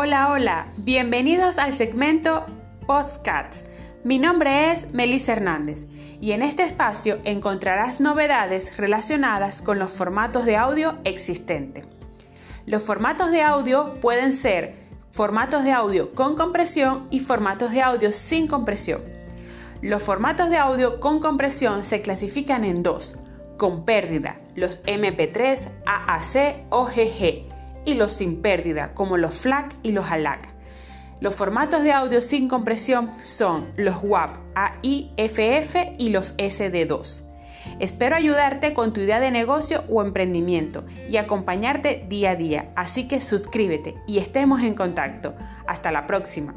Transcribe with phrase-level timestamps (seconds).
[0.00, 2.46] Hola, hola, bienvenidos al segmento
[2.86, 3.64] Podcasts.
[4.04, 5.86] Mi nombre es Melissa Hernández
[6.20, 11.84] y en este espacio encontrarás novedades relacionadas con los formatos de audio existentes.
[12.64, 14.76] Los formatos de audio pueden ser
[15.10, 19.02] formatos de audio con compresión y formatos de audio sin compresión.
[19.82, 23.16] Los formatos de audio con compresión se clasifican en dos,
[23.56, 29.92] con pérdida, los MP3, AAC o GG, y los sin pérdida, como los FLAC y
[29.92, 30.48] los ALAC.
[31.20, 37.22] Los formatos de audio sin compresión son los WAP, AIFF y los SD2.
[37.80, 43.08] Espero ayudarte con tu idea de negocio o emprendimiento y acompañarte día a día, así
[43.08, 45.34] que suscríbete y estemos en contacto.
[45.66, 46.54] Hasta la próxima.